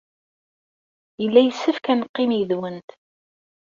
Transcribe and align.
Yella 1.21 1.41
yessefk 1.43 1.85
ad 1.93 1.97
neqqim 1.99 2.31
yid-went. 2.37 2.89